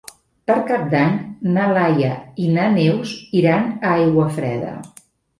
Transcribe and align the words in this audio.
Per 0.51 0.53
Cap 0.67 0.85
d'Any 0.93 1.11
na 1.57 1.65
Laia 1.77 2.09
i 2.45 2.47
na 2.55 2.63
Neus 2.77 3.11
iran 3.41 3.67
a 3.91 3.91
Aiguafreda. 3.91 4.73